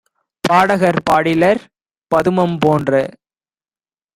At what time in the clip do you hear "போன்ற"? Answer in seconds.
2.57-2.91